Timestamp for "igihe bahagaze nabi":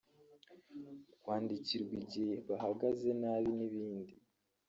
2.03-3.49